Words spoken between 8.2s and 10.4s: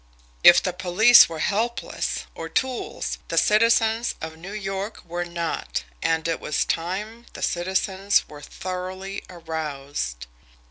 were thoroughly aroused.